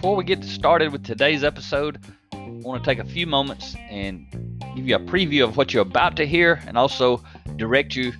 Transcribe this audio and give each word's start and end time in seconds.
Before 0.00 0.16
we 0.16 0.24
get 0.24 0.42
started 0.42 0.92
with 0.92 1.04
today's 1.04 1.44
episode, 1.44 2.02
I 2.32 2.38
want 2.38 2.82
to 2.82 2.90
take 2.90 3.00
a 3.00 3.04
few 3.04 3.26
moments 3.26 3.76
and 3.90 4.26
give 4.74 4.88
you 4.88 4.96
a 4.96 4.98
preview 4.98 5.44
of 5.44 5.58
what 5.58 5.74
you're 5.74 5.82
about 5.82 6.16
to 6.16 6.26
hear 6.26 6.58
and 6.66 6.78
also 6.78 7.22
direct 7.56 7.94
you 7.94 8.14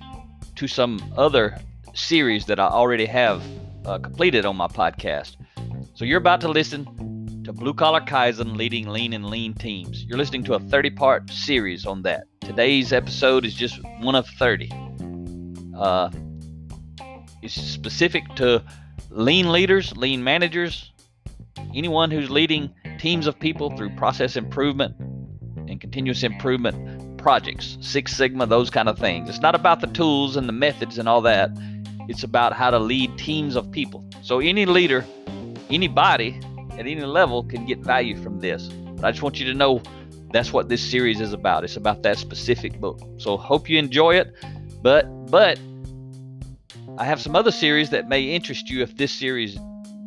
to 0.57 0.67
some 0.67 1.01
other 1.17 1.57
series 1.95 2.45
that 2.45 2.59
I 2.59 2.67
already 2.67 3.07
have 3.07 3.41
uh, 3.83 3.97
completed 3.97 4.45
on 4.45 4.57
my 4.57 4.67
podcast. 4.67 5.37
So 5.95 6.05
you're 6.05 6.19
about 6.19 6.39
to 6.41 6.49
listen 6.49 6.85
to 7.45 7.51
Blue 7.51 7.73
Collar 7.73 8.01
Kaizen 8.01 8.55
Leading 8.55 8.87
Lean 8.89 9.13
and 9.13 9.25
Lean 9.25 9.55
Teams. 9.55 10.03
You're 10.03 10.19
listening 10.19 10.43
to 10.43 10.53
a 10.53 10.59
30 10.59 10.91
part 10.91 11.31
series 11.31 11.87
on 11.87 12.03
that. 12.03 12.25
Today's 12.41 12.93
episode 12.93 13.43
is 13.43 13.55
just 13.55 13.79
one 14.01 14.13
of 14.13 14.27
30. 14.27 14.69
Uh, 15.75 16.11
it's 17.41 17.55
specific 17.55 18.35
to 18.35 18.63
lean 19.09 19.51
leaders, 19.51 19.97
lean 19.97 20.23
managers, 20.23 20.91
anyone 21.75 22.11
who's 22.11 22.29
leading 22.29 22.73
teams 22.99 23.27
of 23.27 23.39
people 23.39 23.75
through 23.75 23.89
process 23.95 24.35
improvement 24.35 24.95
and 24.99 25.79
continuous 25.79 26.23
improvement 26.23 27.17
projects, 27.17 27.77
Six 27.81 28.15
Sigma, 28.15 28.45
those 28.45 28.69
kind 28.69 28.89
of 28.89 28.97
things. 28.97 29.29
It's 29.29 29.41
not 29.41 29.55
about 29.55 29.81
the 29.81 29.87
tools 29.87 30.35
and 30.35 30.47
the 30.47 30.53
methods 30.53 30.97
and 30.97 31.07
all 31.07 31.21
that. 31.21 31.51
It's 32.07 32.23
about 32.23 32.53
how 32.53 32.71
to 32.71 32.79
lead 32.79 33.17
teams 33.17 33.55
of 33.55 33.71
people. 33.71 34.03
So 34.21 34.39
any 34.39 34.65
leader, 34.65 35.05
anybody 35.69 36.39
at 36.73 36.79
any 36.79 37.01
level 37.01 37.43
can 37.43 37.65
get 37.65 37.79
value 37.79 38.21
from 38.21 38.39
this. 38.39 38.67
But 38.67 39.05
I 39.05 39.11
just 39.11 39.23
want 39.23 39.39
you 39.39 39.45
to 39.45 39.53
know 39.53 39.81
that's 40.31 40.51
what 40.51 40.69
this 40.69 40.81
series 40.81 41.21
is 41.21 41.33
about. 41.33 41.63
It's 41.63 41.77
about 41.77 42.03
that 42.03 42.17
specific 42.17 42.79
book. 42.79 42.99
So 43.17 43.37
hope 43.37 43.69
you 43.69 43.77
enjoy 43.77 44.15
it. 44.15 44.33
But 44.81 45.05
but 45.29 45.59
I 46.97 47.05
have 47.05 47.21
some 47.21 47.35
other 47.35 47.51
series 47.51 47.89
that 47.91 48.09
may 48.09 48.23
interest 48.23 48.69
you 48.69 48.81
if 48.81 48.97
this 48.97 49.11
series 49.11 49.57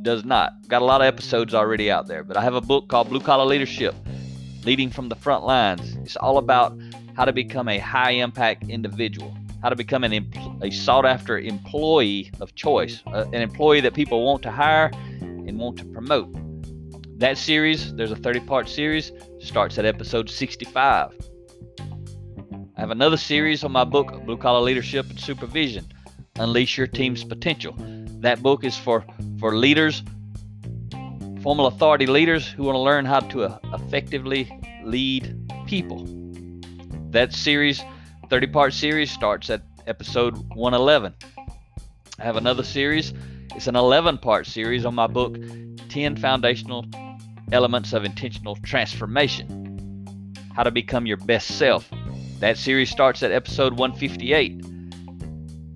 does 0.04 0.24
not. 0.24 0.52
Got 0.68 0.82
a 0.82 0.84
lot 0.84 1.00
of 1.00 1.06
episodes 1.06 1.54
already 1.54 1.90
out 1.90 2.06
there, 2.06 2.22
but 2.22 2.36
I 2.36 2.42
have 2.42 2.54
a 2.54 2.60
book 2.60 2.88
called 2.88 3.08
Blue 3.08 3.20
Collar 3.20 3.46
Leadership 3.46 3.94
Leading 4.64 4.90
from 4.90 5.08
the 5.08 5.16
Front 5.16 5.44
Lines. 5.44 5.96
It's 5.96 6.16
all 6.16 6.38
about 6.38 6.78
how 7.16 7.24
to 7.24 7.32
become 7.32 7.68
a 7.68 7.78
high 7.78 8.12
impact 8.12 8.68
individual, 8.68 9.36
how 9.62 9.70
to 9.70 9.76
become 9.76 10.04
an 10.04 10.12
a 10.62 10.70
sought 10.70 11.06
after 11.06 11.38
employee 11.38 12.30
of 12.40 12.54
choice, 12.54 13.02
uh, 13.08 13.24
an 13.32 13.42
employee 13.42 13.80
that 13.80 13.94
people 13.94 14.24
want 14.24 14.42
to 14.42 14.50
hire 14.50 14.90
and 15.20 15.58
want 15.58 15.78
to 15.78 15.84
promote. 15.86 16.28
That 17.18 17.38
series, 17.38 17.94
there's 17.94 18.12
a 18.12 18.16
30 18.16 18.40
part 18.40 18.68
series, 18.68 19.10
starts 19.40 19.78
at 19.78 19.84
episode 19.84 20.28
65. 20.28 21.14
I 22.76 22.80
have 22.80 22.90
another 22.90 23.16
series 23.16 23.64
on 23.64 23.72
my 23.72 23.84
book, 23.84 24.24
Blue 24.24 24.36
Collar 24.36 24.60
Leadership 24.60 25.08
and 25.08 25.18
Supervision 25.18 25.86
Unleash 26.36 26.76
Your 26.76 26.88
Team's 26.88 27.24
Potential. 27.24 27.74
That 28.24 28.42
book 28.42 28.64
is 28.64 28.74
for, 28.74 29.04
for 29.38 29.54
leaders, 29.54 30.02
formal 31.42 31.66
authority 31.66 32.06
leaders 32.06 32.48
who 32.48 32.62
want 32.62 32.76
to 32.76 32.80
learn 32.80 33.04
how 33.04 33.20
to 33.20 33.42
uh, 33.42 33.58
effectively 33.74 34.50
lead 34.82 35.52
people. 35.66 36.06
That 37.10 37.34
series, 37.34 37.82
30 38.30 38.46
part 38.46 38.72
series, 38.72 39.10
starts 39.10 39.50
at 39.50 39.60
episode 39.86 40.38
111. 40.54 41.14
I 42.18 42.22
have 42.22 42.36
another 42.36 42.62
series. 42.62 43.12
It's 43.54 43.66
an 43.66 43.76
11 43.76 44.16
part 44.16 44.46
series 44.46 44.86
on 44.86 44.94
my 44.94 45.06
book, 45.06 45.36
10 45.90 46.16
Foundational 46.16 46.86
Elements 47.52 47.92
of 47.92 48.06
Intentional 48.06 48.56
Transformation 48.56 50.34
How 50.56 50.62
to 50.62 50.70
Become 50.70 51.04
Your 51.04 51.18
Best 51.18 51.58
Self. 51.58 51.90
That 52.40 52.56
series 52.56 52.90
starts 52.90 53.22
at 53.22 53.32
episode 53.32 53.74
158. 53.78 54.64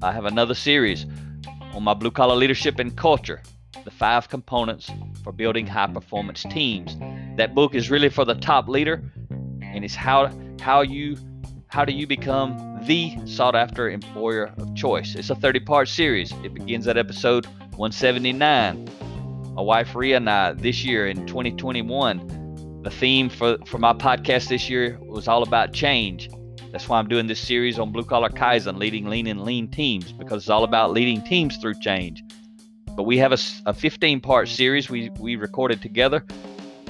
I 0.01 0.13
have 0.13 0.25
another 0.25 0.55
series 0.55 1.05
on 1.79 1.85
my 1.85 1.95
blue 1.95 2.11
collar 2.11 2.35
leadership 2.35 2.81
and 2.81 2.97
culture, 2.97 3.41
the 3.85 3.91
five 3.91 4.29
components 4.29 4.91
for 5.23 5.33
building 5.33 5.65
high 5.65 5.87
performance 5.87 6.43
teams. 6.51 6.97
That 7.37 7.55
book 7.55 7.77
is 7.77 7.89
really 7.89 8.09
for 8.09 8.25
the 8.25 8.35
top 8.35 8.67
leader 8.67 9.01
and 9.63 9.85
it's 9.85 9.95
how 9.95 10.29
how 10.61 10.81
you 10.81 11.17
how 11.69 11.85
do 11.85 11.93
you 11.93 12.05
become 12.05 12.81
the 12.83 13.17
sought 13.27 13.55
after 13.55 13.89
employer 13.89 14.53
of 14.59 14.75
choice? 14.75 15.15
It's 15.15 15.31
a 15.31 15.37
30 15.37 15.61
part 15.61 15.89
series. 15.89 16.33
It 16.43 16.53
begins 16.53 16.89
at 16.89 16.97
episode 16.97 17.47
179. 17.77 18.89
My 19.55 19.63
wife 19.63 19.95
Ria 19.95 20.17
and 20.17 20.29
I, 20.29 20.55
this 20.55 20.85
year 20.85 21.07
in 21.07 21.29
2021, 21.29 22.83
the 22.83 22.91
theme 22.91 23.29
for, 23.29 23.57
for 23.67 23.79
my 23.79 23.93
podcast 23.93 24.49
this 24.49 24.69
year 24.69 24.99
was 25.03 25.29
all 25.29 25.45
about 25.45 25.73
change. 25.73 26.29
That's 26.71 26.89
why 26.89 26.99
I'm 26.99 27.09
doing 27.09 27.27
this 27.27 27.41
series 27.41 27.79
on 27.79 27.93
blue 27.93 28.05
collar 28.05 28.29
Kaizen, 28.29 28.79
leading 28.79 29.07
lean 29.07 29.27
and 29.27 29.43
lean 29.43 29.69
teams, 29.69 30.13
because 30.13 30.43
it's 30.43 30.51
all 30.51 30.65
about 30.65 30.93
leading 30.93 31.23
teams 31.23 31.57
through 31.57 31.75
change. 31.81 32.23
But 32.95 33.05
we 33.05 33.17
have 33.19 33.33
a, 33.33 33.39
a 33.67 33.73
15 33.73 34.21
part 34.21 34.49
series 34.49 34.91
we, 34.91 35.11
we 35.19 35.37
recorded 35.37 35.81
together 35.81 36.25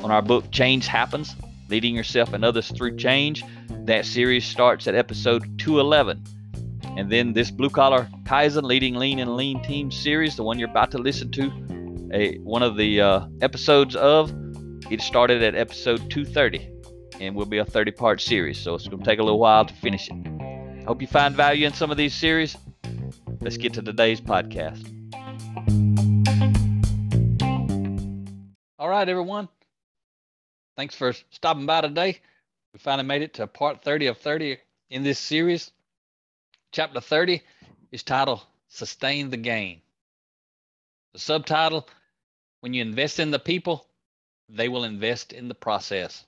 on 0.03 0.11
our 0.11 0.23
book, 0.23 0.51
Change 0.51 0.87
Happens 0.87 1.37
Leading 1.69 1.95
Yourself 1.95 2.33
and 2.33 2.45
Others 2.45 2.73
Through 2.73 2.97
Change. 2.97 3.45
That 3.85 4.05
series 4.05 4.45
starts 4.45 4.89
at 4.89 4.95
episode 4.95 5.59
211. 5.59 6.25
And 6.97 7.13
then 7.13 7.33
this 7.33 7.51
Blue 7.51 7.71
Collar 7.71 8.09
Kaizen 8.25 8.65
Leading 8.65 8.97
Lean 8.97 9.21
and 9.21 9.37
Lean 9.37 9.63
Team 9.63 9.93
series, 9.93 10.35
the 10.35 10.43
one 10.43 10.59
you're 10.59 10.71
about 10.71 10.91
to 10.93 10.99
listen 10.99 11.31
to, 11.33 12.11
a 12.13 12.39
one 12.39 12.63
of 12.63 12.77
the 12.77 13.01
uh, 13.01 13.27
episodes 13.43 13.95
of, 13.95 14.33
it 14.91 15.01
started 15.01 15.43
at 15.43 15.55
episode 15.55 16.11
230 16.11 16.78
and 17.21 17.35
will 17.35 17.47
be 17.47 17.59
a 17.59 17.65
30 17.65 17.93
part 17.93 18.21
series. 18.21 18.59
So 18.59 18.75
it's 18.75 18.89
going 18.89 19.01
to 19.01 19.05
take 19.05 19.19
a 19.19 19.23
little 19.23 19.39
while 19.39 19.65
to 19.65 19.75
finish 19.75 20.09
it. 20.11 20.87
Hope 20.87 21.01
you 21.01 21.07
find 21.07 21.35
value 21.35 21.67
in 21.67 21.73
some 21.73 21.91
of 21.91 21.97
these 21.97 22.15
series. 22.15 22.57
Let's 23.41 23.57
get 23.57 23.75
to 23.75 23.83
today's 23.83 24.21
podcast. 24.21 24.85
All 28.79 28.89
right, 28.89 29.09
everyone. 29.09 29.49
Thanks 30.77 30.95
for 30.95 31.13
stopping 31.31 31.67
by 31.67 31.81
today. 31.81 32.21
We 32.73 32.79
finally 32.79 33.07
made 33.07 33.23
it 33.23 33.35
to 33.35 33.47
part 33.47 33.83
30 33.83 34.07
of 34.07 34.19
30 34.19 34.59
in 34.91 35.03
this 35.03 35.19
series. 35.19 35.73
Chapter 36.73 37.01
30 37.01 37.43
is 37.91 38.03
titled 38.03 38.43
Sustain 38.69 39.31
the 39.31 39.37
Gain. 39.37 39.81
The 41.15 41.19
subtitle 41.19 41.89
When 42.61 42.75
you 42.75 42.83
invest 42.83 43.19
in 43.19 43.31
the 43.31 43.39
people, 43.39 43.87
they 44.49 44.69
will 44.69 44.85
invest 44.85 45.33
in 45.33 45.49
the 45.49 45.55
process. 45.55 46.25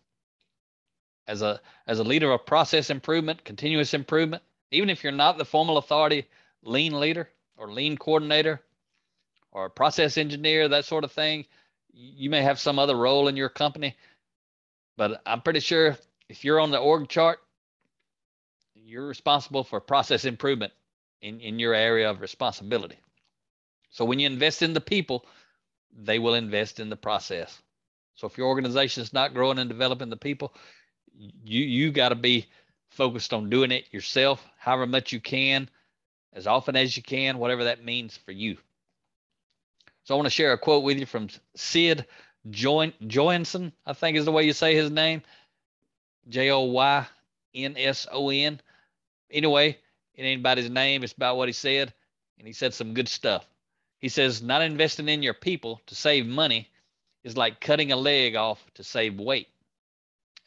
As 1.27 1.43
a, 1.43 1.61
as 1.87 1.99
a 1.99 2.05
leader 2.05 2.33
of 2.33 2.47
process 2.47 2.91
improvement, 2.91 3.45
continuous 3.45 3.95
improvement, 3.95 4.43
even 4.71 4.91
if 4.91 5.05
you're 5.05 5.13
not 5.13 5.39
the 5.39 5.45
formal 5.45 5.79
authority 5.79 6.27
lean 6.63 6.99
leader 6.99 7.29
or 7.57 7.73
lean 7.73 7.97
coordinator 7.97 8.61
or 9.53 9.69
process 9.69 10.17
engineer, 10.17 10.69
that 10.69 10.85
sort 10.85 11.05
of 11.05 11.13
thing, 11.13 11.45
you 11.93 12.31
may 12.31 12.43
have 12.43 12.59
some 12.59 12.79
other 12.79 12.97
role 12.97 13.29
in 13.29 13.37
your 13.37 13.49
company. 13.49 13.97
But 14.97 15.23
I'm 15.27 15.41
pretty 15.41 15.61
sure 15.61 15.97
if 16.29 16.45
you're 16.45 16.61
on 16.61 16.71
the 16.71 16.79
org 16.79 17.09
chart, 17.09 17.41
you're 18.75 19.07
responsible 19.07 19.65
for 19.65 19.81
process 19.81 20.25
improvement 20.25 20.73
in, 21.23 21.41
in 21.41 21.59
your 21.59 21.75
area 21.75 22.11
of 22.11 22.21
responsibility. 22.21 22.97
So 23.91 24.05
when 24.05 24.19
you 24.19 24.27
invest 24.27 24.63
in 24.63 24.73
the 24.73 24.81
people, 24.81 25.27
they 25.97 26.19
will 26.19 26.35
invest 26.35 26.81
in 26.81 26.91
the 26.91 26.97
process. 26.97 27.57
So 28.15 28.27
if 28.27 28.39
your 28.39 28.49
organization 28.49 29.03
is 29.03 29.13
not 29.13 29.35
growing 29.35 29.59
and 29.59 29.69
developing 29.69 30.11
the 30.11 30.17
people, 30.17 30.55
you 31.45 31.65
you 31.65 31.93
got 31.93 32.11
to 32.11 32.15
be 32.15 32.47
focused 32.89 33.33
on 33.33 33.51
doing 33.51 33.71
it 33.71 33.87
yourself, 33.93 34.45
however 34.59 34.87
much 34.87 35.13
you 35.13 35.21
can, 35.21 35.69
as 36.33 36.47
often 36.47 36.77
as 36.77 36.97
you 36.97 37.03
can, 37.03 37.39
whatever 37.39 37.65
that 37.65 37.85
means 37.85 38.17
for 38.17 38.33
you. 38.33 38.57
So 40.05 40.15
I 40.15 40.17
want 40.17 40.27
to 40.27 40.31
share 40.31 40.53
a 40.53 40.59
quote 40.59 40.83
with 40.83 40.99
you 40.99 41.07
from 41.07 41.29
Sid 41.55 42.07
Joynson, 42.49 43.73
I 43.87 43.93
think 43.93 44.17
is 44.17 44.25
the 44.25 44.33
way 44.33 44.45
you 44.45 44.53
say 44.53 44.75
his 44.75 44.91
name, 44.91 45.23
J 46.29 46.51
O 46.51 46.61
Y 46.61 47.07
N 47.55 47.75
S 47.77 48.07
O 48.11 48.31
N. 48.31 48.61
Anyway, 49.31 49.79
it 50.15 50.23
ain't 50.23 50.41
about 50.41 50.59
his 50.59 50.71
name, 50.71 51.03
it's 51.03 51.13
about 51.13 51.37
what 51.37 51.49
he 51.49 51.53
said. 51.53 51.93
And 52.39 52.47
he 52.47 52.55
said 52.55 52.73
some 52.73 52.95
good 52.95 53.09
stuff. 53.09 53.47
He 53.99 54.09
says, 54.09 54.41
not 54.41 54.63
investing 54.63 55.09
in 55.11 55.23
your 55.23 55.35
people 55.35 55.81
to 55.87 55.95
save 55.95 56.27
money 56.27 56.69
is 57.23 57.37
like 57.37 57.61
cutting 57.61 57.93
a 57.93 57.97
leg 57.97 58.35
off 58.35 58.65
to 58.75 58.83
save 58.83 59.21
weight. 59.21 59.49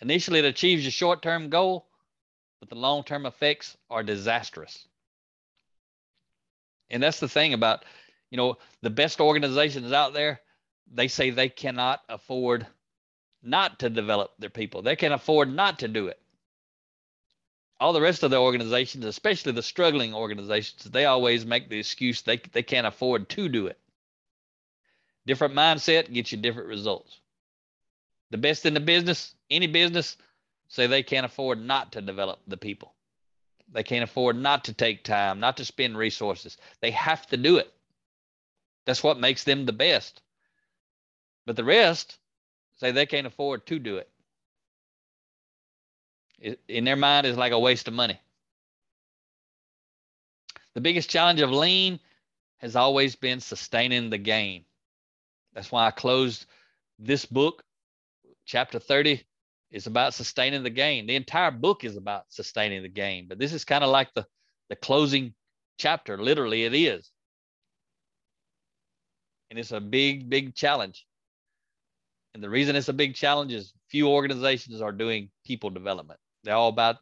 Initially, 0.01 0.39
it 0.39 0.45
achieves 0.45 0.83
your 0.83 0.91
short 0.91 1.21
term 1.21 1.49
goal, 1.49 1.87
but 2.59 2.69
the 2.69 2.75
long 2.75 3.03
term 3.03 3.25
effects 3.25 3.77
are 3.89 4.03
disastrous. 4.03 4.87
And 6.89 7.01
that's 7.01 7.19
the 7.19 7.29
thing 7.29 7.53
about 7.53 7.85
You 8.29 8.37
know, 8.37 8.57
the 8.81 8.89
best 8.89 9.21
organizations 9.21 9.91
out 9.91 10.13
there, 10.13 10.41
they 10.91 11.07
say 11.07 11.29
they 11.29 11.49
cannot 11.49 12.01
afford 12.09 12.65
not 13.43 13.79
to 13.79 13.89
develop 13.91 14.31
their 14.39 14.49
people. 14.49 14.81
They 14.81 14.95
can 14.95 15.11
afford 15.11 15.53
not 15.53 15.79
to 15.79 15.87
do 15.87 16.07
it. 16.07 16.19
All 17.79 17.93
the 17.93 18.01
rest 18.01 18.23
of 18.23 18.31
the 18.31 18.37
organizations, 18.37 19.05
especially 19.05 19.51
the 19.51 19.61
struggling 19.61 20.15
organizations, 20.15 20.83
they 20.83 21.05
always 21.05 21.45
make 21.45 21.69
the 21.69 21.79
excuse 21.79 22.23
they, 22.23 22.37
they 22.53 22.63
can't 22.63 22.87
afford 22.87 23.29
to 23.29 23.49
do 23.49 23.67
it. 23.67 23.77
Different 25.27 25.53
mindset 25.53 26.11
gets 26.11 26.31
you 26.31 26.39
different 26.39 26.69
results. 26.69 27.19
The 28.33 28.39
best 28.39 28.65
in 28.65 28.73
the 28.73 28.79
business, 28.79 29.35
any 29.51 29.67
business, 29.67 30.17
say 30.67 30.87
they 30.87 31.03
can't 31.03 31.23
afford 31.23 31.63
not 31.63 31.91
to 31.91 32.01
develop 32.01 32.39
the 32.47 32.57
people. 32.57 32.95
They 33.71 33.83
can't 33.83 34.03
afford 34.03 34.35
not 34.35 34.63
to 34.63 34.73
take 34.73 35.03
time, 35.03 35.39
not 35.39 35.57
to 35.57 35.65
spend 35.65 35.95
resources. 35.95 36.57
They 36.81 36.89
have 36.89 37.27
to 37.27 37.37
do 37.37 37.57
it. 37.57 37.71
That's 38.87 39.03
what 39.03 39.19
makes 39.19 39.43
them 39.43 39.67
the 39.67 39.71
best. 39.71 40.23
But 41.45 41.57
the 41.57 41.63
rest 41.63 42.17
say 42.77 42.89
they 42.89 43.05
can't 43.05 43.27
afford 43.27 43.67
to 43.67 43.77
do 43.77 43.97
it. 43.97 44.09
In 46.67 46.85
their 46.85 46.95
mind, 46.95 47.27
is 47.27 47.37
like 47.37 47.51
a 47.51 47.59
waste 47.59 47.87
of 47.87 47.93
money. 47.93 48.19
The 50.73 50.81
biggest 50.81 51.07
challenge 51.07 51.41
of 51.41 51.51
lean 51.51 51.99
has 52.57 52.75
always 52.75 53.15
been 53.15 53.41
sustaining 53.41 54.09
the 54.09 54.17
gain. 54.17 54.65
That's 55.53 55.71
why 55.71 55.85
I 55.85 55.91
closed 55.91 56.47
this 56.97 57.27
book, 57.27 57.63
chapter 58.45 58.79
30, 58.79 59.23
is 59.71 59.87
about 59.87 60.13
sustaining 60.13 60.63
the 60.63 60.69
game. 60.69 61.07
The 61.07 61.15
entire 61.15 61.51
book 61.51 61.83
is 61.83 61.97
about 61.97 62.25
sustaining 62.29 62.83
the 62.83 62.89
game, 62.89 63.25
but 63.27 63.39
this 63.39 63.53
is 63.53 63.65
kind 63.65 63.83
of 63.83 63.89
like 63.89 64.13
the, 64.13 64.25
the 64.69 64.75
closing 64.75 65.33
chapter. 65.77 66.17
Literally, 66.17 66.63
it 66.63 66.75
is. 66.75 67.11
And 69.49 69.59
it's 69.59 69.71
a 69.71 69.81
big, 69.81 70.29
big 70.29 70.55
challenge. 70.55 71.05
And 72.33 72.43
the 72.43 72.49
reason 72.49 72.75
it's 72.75 72.89
a 72.89 72.93
big 72.93 73.15
challenge 73.15 73.51
is 73.51 73.73
few 73.89 74.07
organizations 74.07 74.81
are 74.81 74.91
doing 74.91 75.29
people 75.45 75.69
development. 75.69 76.19
They're 76.43 76.55
all 76.55 76.69
about, 76.69 76.97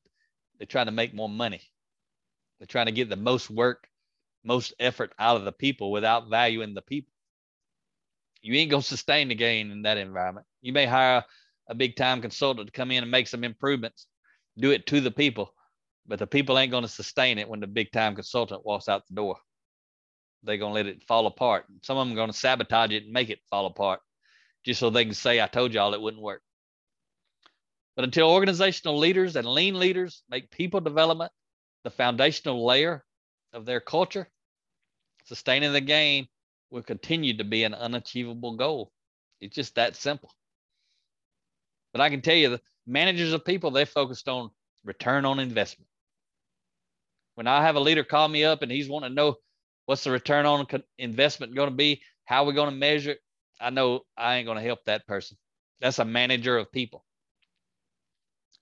they're 0.58 0.68
trying 0.68 0.88
to 0.88 0.92
make 0.92 1.14
more 1.14 1.30
money. 1.30 1.62
They're 2.60 2.68
trying 2.68 2.88
to 2.88 2.92
get 2.92 3.10
the 3.10 3.16
most 3.16 3.50
work, 3.50 3.88
most 4.44 4.74
effort 4.80 5.14
out 5.20 5.38
of 5.38 5.46
the 5.46 5.52
people 5.52 5.92
without 5.92 6.30
valuing 6.30 6.74
the 6.74 6.82
people. 6.82 7.11
You 8.42 8.56
ain't 8.56 8.72
going 8.72 8.82
to 8.82 8.88
sustain 8.88 9.28
the 9.28 9.36
gain 9.36 9.72
in 9.72 9.84
that 9.84 9.98
environment. 9.98 10.48
You 10.62 10.74
may 10.74 10.86
hire 10.86 11.24
a 11.68 11.76
big 11.76 11.96
time 11.96 12.22
consultant 12.22 12.68
to 12.68 12.72
come 12.72 12.92
in 12.92 13.04
and 13.04 13.12
make 13.12 13.28
some 13.28 13.44
improvements, 13.44 14.08
do 14.58 14.72
it 14.72 14.88
to 14.88 15.00
the 15.00 15.12
people, 15.12 15.54
but 16.08 16.20
the 16.20 16.28
people 16.28 16.58
ain't 16.58 16.72
going 16.72 16.84
to 16.84 16.90
sustain 16.90 17.38
it 17.38 17.48
when 17.48 17.60
the 17.60 17.68
big 17.68 17.92
time 17.92 18.16
consultant 18.16 18.66
walks 18.66 18.90
out 18.90 19.08
the 19.08 19.16
door. 19.16 19.38
They're 20.44 20.58
going 20.58 20.72
to 20.72 20.76
let 20.76 20.88
it 20.88 21.04
fall 21.08 21.28
apart. 21.28 21.66
Some 21.84 21.98
of 21.98 22.08
them 22.08 22.14
are 22.14 22.22
going 22.22 22.32
to 22.32 22.38
sabotage 22.38 22.92
it 22.92 23.04
and 23.04 23.14
make 23.14 23.30
it 23.30 23.40
fall 23.50 23.68
apart 23.68 24.00
just 24.64 24.80
so 24.80 24.90
they 24.90 25.06
can 25.06 25.14
say, 25.14 25.42
I 25.42 25.48
told 25.48 25.74
y'all 25.74 25.94
it 25.94 26.02
wouldn't 26.02 26.22
work. 26.22 26.42
But 27.96 28.06
until 28.06 28.30
organizational 28.30 28.98
leaders 28.98 29.36
and 29.36 29.46
lean 29.46 29.78
leaders 29.78 30.24
make 30.30 30.50
people 30.52 30.80
development 30.80 31.32
the 31.84 31.90
foundational 31.90 32.66
layer 32.66 33.04
of 33.54 33.66
their 33.66 33.80
culture, 33.80 34.30
sustaining 35.26 35.74
the 35.74 35.82
gain 35.82 36.28
will 36.72 36.82
continue 36.82 37.38
to 37.38 37.44
be 37.44 37.64
an 37.64 37.74
unachievable 37.74 38.56
goal. 38.56 38.92
It's 39.40 39.56
just 39.56 39.76
that 39.76 39.96
simple. 39.96 40.32
But 41.92 42.02
I 42.02 42.10
can 42.10 42.22
tell 42.22 42.36
you, 42.36 42.50
the 42.50 42.62
managers 42.88 43.34
of 43.34 43.46
people, 43.46 43.72
they 43.72 43.86
focused 43.86 44.30
on 44.30 44.50
return 44.84 45.26
on 45.26 45.40
investment. 45.40 45.88
When 47.36 47.48
I 47.48 47.62
have 47.62 47.76
a 47.76 47.80
leader 47.80 48.04
call 48.04 48.28
me 48.28 48.44
up 48.44 48.62
and 48.62 48.72
he's 48.72 48.90
wanting 48.90 49.10
to 49.10 49.16
know 49.16 49.36
what's 49.86 50.04
the 50.04 50.12
return 50.12 50.46
on 50.46 50.66
investment 50.98 51.56
going 51.56 51.70
to 51.70 51.76
be, 51.76 52.02
how 52.26 52.44
we're 52.44 52.52
we 52.52 52.56
going 52.56 52.70
to 52.70 52.76
measure 52.76 53.12
it, 53.12 53.20
I 53.60 53.70
know 53.70 54.02
I 54.18 54.36
ain't 54.38 54.46
going 54.46 54.58
to 54.58 54.64
help 54.64 54.80
that 54.86 55.06
person. 55.06 55.38
That's 55.82 56.00
a 56.00 56.06
manager 56.06 56.58
of 56.58 56.72
people. 56.72 57.04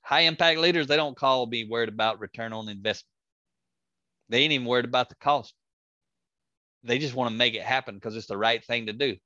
High 0.01 0.21
impact 0.21 0.59
leaders, 0.59 0.87
they 0.87 0.95
don't 0.95 1.17
call 1.17 1.45
me 1.45 1.65
worried 1.65 1.89
about 1.89 2.19
return 2.19 2.53
on 2.53 2.69
investment. 2.69 3.13
They 4.29 4.39
ain't 4.39 4.53
even 4.53 4.67
worried 4.67 4.85
about 4.85 5.09
the 5.09 5.15
cost. 5.15 5.53
They 6.83 6.99
just 6.99 7.15
want 7.15 7.31
to 7.31 7.37
make 7.37 7.55
it 7.55 7.61
happen 7.61 7.95
because 7.95 8.15
it's 8.15 8.27
the 8.27 8.37
right 8.37 8.63
thing 8.63 8.87
to 8.87 8.93
do. 8.93 9.17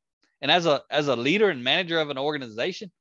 And 0.42 0.52
as 0.52 0.66
a 0.66 0.82
as 0.90 1.08
a 1.08 1.16
leader 1.16 1.50
and 1.50 1.64
manager 1.64 2.00
of 2.00 2.10
an 2.10 2.18
organization, 2.18 2.92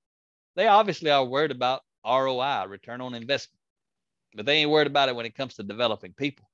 they 0.57 0.67
obviously 0.67 1.11
are 1.11 1.25
worried 1.25 1.51
about 1.51 1.83
ROI, 2.07 2.67
return 2.69 3.01
on 3.01 3.15
investment, 3.15 3.61
but 4.35 4.47
they 4.47 4.59
ain't 4.59 4.71
worried 4.71 4.87
about 4.87 5.09
it 5.09 5.17
when 5.17 5.27
it 5.27 5.35
comes 5.35 5.55
to 5.55 5.63
developing 5.63 6.13
people. 6.13 6.49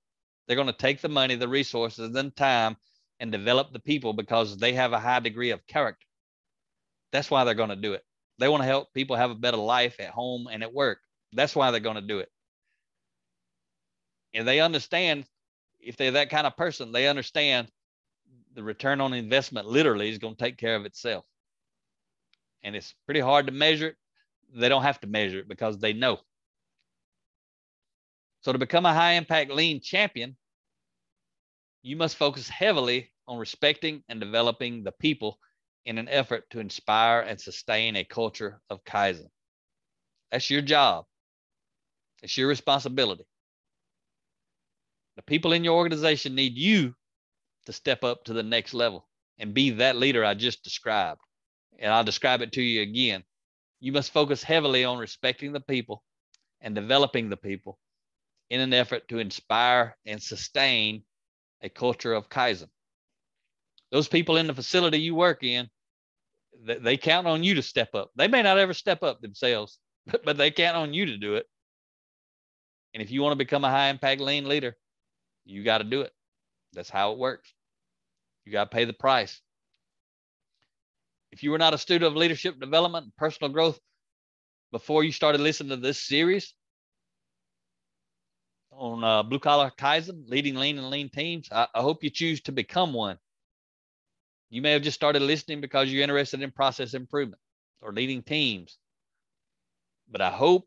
They're 0.46 0.56
going 0.56 0.68
to 0.68 0.72
take 0.72 1.00
the 1.00 1.08
money, 1.08 1.34
the 1.34 1.48
resources, 1.48 2.14
and 2.14 2.34
time 2.34 2.76
and 3.20 3.32
develop 3.32 3.72
the 3.72 3.80
people 3.80 4.12
because 4.12 4.56
they 4.56 4.72
have 4.74 4.92
a 4.92 5.00
high 5.00 5.20
degree 5.20 5.50
of 5.50 5.66
character. 5.66 6.06
That's 7.12 7.30
why 7.30 7.44
they're 7.44 7.54
going 7.54 7.68
to 7.70 7.76
do 7.76 7.94
it. 7.94 8.04
They 8.38 8.48
want 8.48 8.62
to 8.62 8.66
help 8.68 8.92
people 8.94 9.16
have 9.16 9.30
a 9.30 9.34
better 9.34 9.56
life 9.56 9.96
at 10.00 10.10
home 10.10 10.48
and 10.50 10.62
at 10.62 10.72
work. 10.72 10.98
That's 11.32 11.56
why 11.56 11.70
they're 11.70 11.80
going 11.80 11.96
to 11.96 12.02
do 12.02 12.20
it. 12.20 12.30
And 14.34 14.46
they 14.46 14.60
understand 14.60 15.26
if 15.80 15.96
they're 15.96 16.12
that 16.12 16.30
kind 16.30 16.46
of 16.46 16.56
person, 16.56 16.92
they 16.92 17.08
understand 17.08 17.68
the 18.58 18.64
return 18.64 19.00
on 19.00 19.12
investment 19.12 19.68
literally 19.68 20.08
is 20.08 20.18
going 20.18 20.34
to 20.34 20.44
take 20.44 20.58
care 20.58 20.74
of 20.74 20.84
itself 20.84 21.24
and 22.64 22.74
it's 22.74 22.92
pretty 23.06 23.20
hard 23.20 23.46
to 23.46 23.52
measure 23.52 23.90
it. 23.90 23.96
They 24.52 24.68
don't 24.68 24.82
have 24.82 25.00
to 25.02 25.06
measure 25.06 25.38
it 25.38 25.46
because 25.46 25.78
they 25.78 25.92
know. 25.92 26.18
So, 28.40 28.52
to 28.52 28.58
become 28.58 28.84
a 28.84 28.92
high 28.92 29.12
impact 29.12 29.52
lean 29.52 29.80
champion, 29.80 30.36
you 31.82 31.94
must 31.94 32.16
focus 32.16 32.48
heavily 32.48 33.12
on 33.28 33.38
respecting 33.38 34.02
and 34.08 34.18
developing 34.18 34.82
the 34.82 34.90
people 34.90 35.38
in 35.84 35.96
an 35.96 36.08
effort 36.08 36.50
to 36.50 36.58
inspire 36.58 37.20
and 37.20 37.40
sustain 37.40 37.94
a 37.94 38.02
culture 38.02 38.60
of 38.70 38.82
Kaizen. 38.82 39.30
That's 40.32 40.50
your 40.50 40.62
job, 40.62 41.04
it's 42.24 42.36
your 42.36 42.48
responsibility. 42.48 43.24
The 45.14 45.22
people 45.22 45.52
in 45.52 45.62
your 45.62 45.76
organization 45.76 46.34
need 46.34 46.56
you 46.56 46.96
to 47.68 47.72
step 47.74 48.02
up 48.02 48.24
to 48.24 48.32
the 48.32 48.42
next 48.42 48.72
level 48.72 49.06
and 49.38 49.52
be 49.52 49.68
that 49.68 49.94
leader 49.94 50.24
I 50.24 50.32
just 50.32 50.64
described 50.64 51.20
and 51.78 51.92
I'll 51.92 52.02
describe 52.02 52.40
it 52.40 52.52
to 52.52 52.62
you 52.62 52.80
again. 52.80 53.22
You 53.78 53.92
must 53.92 54.10
focus 54.10 54.42
heavily 54.42 54.86
on 54.86 54.96
respecting 54.96 55.52
the 55.52 55.60
people 55.60 56.02
and 56.62 56.74
developing 56.74 57.28
the 57.28 57.36
people 57.36 57.78
in 58.48 58.60
an 58.60 58.72
effort 58.72 59.06
to 59.08 59.18
inspire 59.18 59.98
and 60.06 60.22
sustain 60.22 61.02
a 61.60 61.68
culture 61.68 62.14
of 62.14 62.30
Kaizen. 62.30 62.70
Those 63.92 64.08
people 64.08 64.38
in 64.38 64.46
the 64.46 64.54
facility 64.54 64.98
you 65.00 65.14
work 65.14 65.44
in, 65.44 65.68
they 66.64 66.96
count 66.96 67.26
on 67.26 67.44
you 67.44 67.54
to 67.56 67.62
step 67.62 67.94
up. 67.94 68.12
They 68.16 68.28
may 68.28 68.42
not 68.42 68.56
ever 68.56 68.72
step 68.72 69.02
up 69.02 69.20
themselves, 69.20 69.78
but, 70.24 70.38
they 70.38 70.50
count 70.50 70.74
on 70.74 70.94
you 70.94 71.04
to 71.04 71.18
do 71.18 71.34
it. 71.34 71.44
And 72.94 73.02
if 73.02 73.10
you 73.10 73.20
want 73.20 73.32
to 73.32 73.44
become 73.44 73.62
a 73.62 73.70
high 73.70 73.88
impact 73.88 74.22
lean 74.22 74.48
leader, 74.48 74.74
you 75.44 75.62
got 75.62 75.78
to 75.78 75.84
do 75.84 76.00
it. 76.00 76.12
That's 76.72 76.88
how 76.88 77.12
it 77.12 77.18
works. 77.18 77.52
You 78.48 78.52
got 78.52 78.70
to 78.70 78.74
pay 78.74 78.86
the 78.86 78.94
price. 78.94 79.42
If 81.30 81.42
you 81.42 81.50
were 81.50 81.58
not 81.58 81.74
a 81.74 81.78
student 81.78 82.10
of 82.10 82.16
leadership 82.16 82.58
development 82.58 83.04
and 83.04 83.16
personal 83.16 83.52
growth 83.52 83.78
before 84.72 85.04
you 85.04 85.12
started 85.12 85.42
listening 85.42 85.68
to 85.68 85.76
this 85.76 86.00
series 86.00 86.54
on 88.72 89.04
uh, 89.04 89.22
blue 89.22 89.38
collar 89.38 89.70
Kaizen, 89.78 90.24
leading 90.30 90.54
lean 90.54 90.78
and 90.78 90.88
lean 90.88 91.10
teams, 91.10 91.50
I, 91.52 91.66
I 91.74 91.82
hope 91.82 92.02
you 92.02 92.08
choose 92.08 92.40
to 92.42 92.52
become 92.52 92.94
one. 92.94 93.18
You 94.48 94.62
may 94.62 94.72
have 94.72 94.80
just 94.80 94.96
started 94.96 95.20
listening 95.20 95.60
because 95.60 95.92
you're 95.92 96.02
interested 96.02 96.40
in 96.40 96.50
process 96.50 96.94
improvement 96.94 97.42
or 97.82 97.92
leading 97.92 98.22
teams. 98.22 98.78
But 100.10 100.22
I 100.22 100.30
hope 100.30 100.66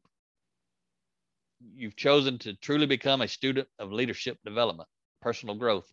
you've 1.74 1.96
chosen 1.96 2.38
to 2.40 2.54
truly 2.58 2.86
become 2.86 3.22
a 3.22 3.28
student 3.28 3.68
of 3.80 3.92
leadership 3.92 4.38
development, 4.46 4.88
personal 5.20 5.56
growth 5.56 5.92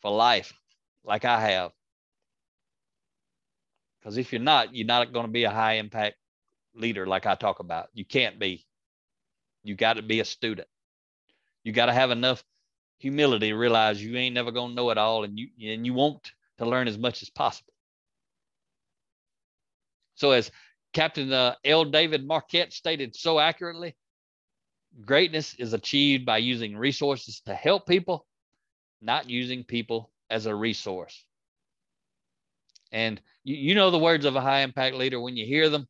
for 0.00 0.12
life, 0.12 0.52
like 1.04 1.24
I 1.24 1.40
have. 1.40 1.72
Because 3.98 4.18
if 4.18 4.32
you're 4.32 4.40
not, 4.40 4.74
you're 4.74 4.86
not 4.86 5.12
going 5.12 5.26
to 5.26 5.32
be 5.32 5.44
a 5.44 5.50
high 5.50 5.74
impact 5.74 6.16
leader 6.74 7.06
like 7.06 7.26
I 7.26 7.34
talk 7.34 7.60
about. 7.60 7.88
You 7.94 8.04
can't 8.04 8.38
be. 8.38 8.66
You 9.62 9.76
got 9.76 9.94
to 9.94 10.02
be 10.02 10.20
a 10.20 10.24
student. 10.24 10.68
You 11.62 11.72
got 11.72 11.86
to 11.86 11.92
have 11.92 12.10
enough 12.10 12.42
humility 12.98 13.48
to 13.50 13.56
realize 13.56 14.02
you 14.02 14.16
ain't 14.16 14.34
never 14.34 14.50
going 14.50 14.70
to 14.70 14.74
know 14.74 14.90
it 14.90 14.98
all 14.98 15.24
and 15.24 15.38
you 15.38 15.48
and 15.60 15.84
you 15.84 15.94
want 15.94 16.32
to 16.58 16.66
learn 16.66 16.88
as 16.88 16.98
much 16.98 17.22
as 17.22 17.30
possible. 17.30 17.72
So 20.14 20.30
as 20.32 20.50
Captain 20.92 21.32
uh, 21.32 21.54
L. 21.64 21.84
David 21.84 22.26
Marquet 22.26 22.70
stated 22.70 23.16
so 23.16 23.40
accurately, 23.40 23.96
greatness 25.04 25.54
is 25.58 25.72
achieved 25.72 26.24
by 26.24 26.38
using 26.38 26.76
resources 26.76 27.40
to 27.46 27.54
help 27.54 27.88
people, 27.88 28.26
not 29.00 29.28
using 29.28 29.64
people 29.64 30.11
as 30.32 30.46
a 30.46 30.54
resource. 30.54 31.24
And 32.90 33.20
you, 33.44 33.54
you 33.54 33.74
know 33.74 33.90
the 33.90 33.98
words 33.98 34.24
of 34.24 34.34
a 34.34 34.40
high 34.40 34.60
impact 34.60 34.96
leader 34.96 35.20
when 35.20 35.36
you 35.36 35.46
hear 35.46 35.68
them 35.68 35.86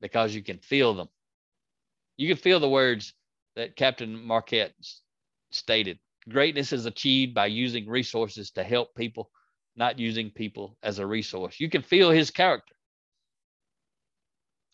because 0.00 0.34
you 0.34 0.42
can 0.42 0.58
feel 0.58 0.94
them. 0.94 1.08
You 2.18 2.28
can 2.28 2.36
feel 2.36 2.60
the 2.60 2.68
words 2.68 3.14
that 3.56 3.74
Captain 3.74 4.22
Marquet 4.22 4.72
stated 5.50 5.98
Greatness 6.28 6.72
is 6.72 6.86
achieved 6.86 7.34
by 7.34 7.46
using 7.46 7.88
resources 7.88 8.50
to 8.50 8.64
help 8.64 8.94
people, 8.96 9.30
not 9.76 9.98
using 9.98 10.30
people 10.30 10.76
as 10.82 10.98
a 10.98 11.06
resource. 11.06 11.60
You 11.60 11.70
can 11.70 11.82
feel 11.82 12.10
his 12.10 12.32
character. 12.32 12.74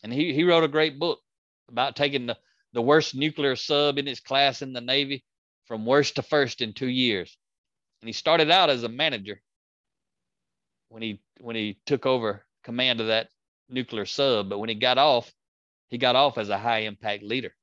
And 0.03 0.13
he, 0.13 0.33
he 0.33 0.45
wrote 0.45 0.65
a 0.65 0.69
great 0.69 0.99
book 0.99 1.21
about 1.69 1.95
taking 1.95 2.27
the, 2.27 2.39
the 2.73 2.81
worst 2.81 3.15
nuclear 3.15 3.55
sub 3.55 3.99
in 3.99 4.07
his 4.07 4.21
class 4.21 4.63
in 4.63 4.73
the 4.73 4.81
Navy 4.81 5.25
from 5.67 5.85
worst 5.85 6.17
to 6.17 6.23
first 6.23 6.63
in 6.63 6.73
two 6.73 6.89
years. 6.89 7.37
And 8.03 8.09
he 8.09 8.13
started 8.13 8.51
out 8.51 8.69
as 8.69 8.83
a 8.83 8.89
manager 8.89 9.41
when 10.89 11.03
he 11.03 11.23
when 11.41 11.57
he 11.57 11.79
took 11.87 12.05
over 12.05 12.45
command 12.65 13.01
of 13.01 13.07
that 13.07 13.29
nuclear 13.69 14.05
sub, 14.05 14.49
but 14.49 14.59
when 14.59 14.69
he 14.69 14.75
got 14.75 14.99
off, 14.99 15.33
he 15.89 15.99
got 15.99 16.17
off 16.17 16.37
as 16.37 16.49
a 16.49 16.59
high 16.59 16.81
impact 16.81 17.23
leader. 17.23 17.55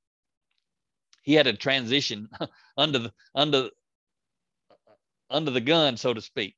He 1.24 1.34
had 1.34 1.48
a 1.48 1.54
transition 1.54 2.30
under 2.78 3.00
the 3.00 3.14
under 3.36 3.70
under 5.30 5.52
the 5.52 5.62
gun, 5.62 5.98
so 5.98 6.14
to 6.14 6.22
speak. 6.22 6.56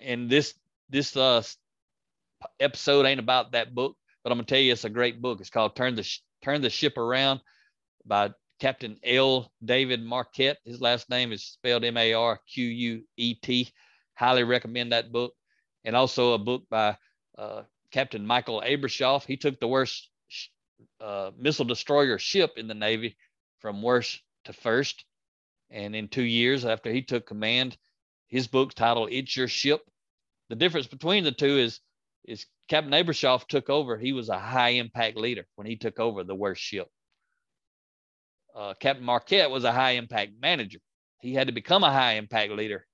And 0.00 0.28
this 0.28 0.54
this 0.90 1.16
uh, 1.16 1.42
episode 2.60 3.06
ain't 3.06 3.20
about 3.20 3.52
that 3.52 3.74
book, 3.74 3.96
but 4.22 4.30
I'm 4.30 4.38
gonna 4.38 4.46
tell 4.46 4.58
you 4.58 4.72
it's 4.72 4.84
a 4.84 4.90
great 4.90 5.22
book. 5.22 5.40
It's 5.40 5.50
called 5.50 5.74
Turn 5.74 5.94
the 5.94 6.08
Turn 6.42 6.60
the 6.60 6.70
Ship 6.70 6.96
Around 6.98 7.40
by 8.04 8.30
Captain 8.58 8.98
L. 9.04 9.50
David 9.64 10.02
Marquet. 10.02 10.56
His 10.64 10.80
last 10.80 11.08
name 11.10 11.32
is 11.32 11.44
spelled 11.44 11.84
M 11.84 11.96
A 11.96 12.12
R 12.14 12.40
Q 12.52 12.66
U 12.66 13.02
E 13.16 13.34
T. 13.34 13.72
Highly 14.14 14.44
recommend 14.44 14.92
that 14.92 15.12
book. 15.12 15.34
And 15.84 15.94
also 15.94 16.34
a 16.34 16.38
book 16.38 16.64
by 16.68 16.96
uh, 17.36 17.62
Captain 17.92 18.26
Michael 18.26 18.62
Abrashoff. 18.66 19.24
He 19.24 19.36
took 19.36 19.60
the 19.60 19.68
worst 19.68 20.10
uh, 21.00 21.30
missile 21.38 21.64
destroyer 21.64 22.18
ship 22.18 22.52
in 22.56 22.66
the 22.66 22.74
Navy 22.74 23.16
from 23.60 23.82
worst 23.82 24.20
to 24.44 24.52
first. 24.52 25.04
And 25.70 25.94
in 25.94 26.08
two 26.08 26.22
years 26.22 26.64
after 26.64 26.90
he 26.90 27.02
took 27.02 27.26
command, 27.26 27.76
his 28.26 28.46
book 28.46 28.74
titled 28.74 29.10
It's 29.12 29.36
Your 29.36 29.48
Ship. 29.48 29.80
The 30.48 30.56
difference 30.56 30.86
between 30.86 31.24
the 31.24 31.32
two 31.32 31.58
is, 31.58 31.80
is 32.24 32.46
Captain 32.68 32.92
Abrashoff 32.92 33.46
took 33.46 33.70
over. 33.70 33.96
He 33.98 34.12
was 34.12 34.28
a 34.28 34.38
high 34.38 34.70
impact 34.70 35.16
leader 35.16 35.46
when 35.56 35.66
he 35.66 35.76
took 35.76 36.00
over 36.00 36.24
the 36.24 36.34
worst 36.34 36.62
ship. 36.62 36.88
Uh, 38.58 38.74
Captain 38.74 39.04
Marquet 39.04 39.46
was 39.46 39.62
a 39.62 39.72
high 39.72 39.92
impact 39.92 40.32
manager. 40.40 40.80
He 41.20 41.32
had 41.32 41.46
to 41.46 41.52
become 41.52 41.84
a 41.84 41.92
high 41.92 42.14
impact 42.14 42.50
leader 42.50 42.84